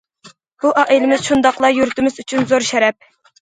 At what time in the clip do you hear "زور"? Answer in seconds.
2.55-2.67